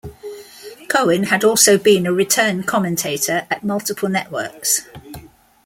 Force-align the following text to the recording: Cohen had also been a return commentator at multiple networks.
Cohen 0.87 1.25
had 1.25 1.43
also 1.43 1.77
been 1.77 2.07
a 2.07 2.11
return 2.11 2.63
commentator 2.63 3.45
at 3.51 3.63
multiple 3.63 4.09
networks. 4.09 4.81